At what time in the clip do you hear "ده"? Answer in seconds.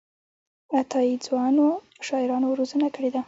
3.13-3.19